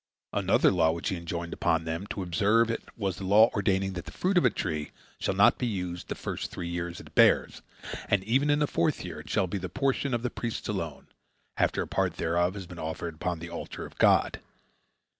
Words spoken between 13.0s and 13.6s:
upon the